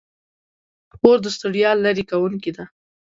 خور 0.95 1.17
د 1.23 1.27
ستړیا 1.37 1.71
لیرې 1.83 2.03
کوونکې 2.11 2.51
ده. 2.57 2.65